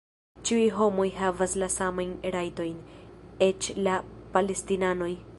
[0.49, 2.79] Ĉiuj homoj havas la samajn rajtojn...
[3.49, 3.99] eĉ la
[4.37, 5.11] palestinanoj!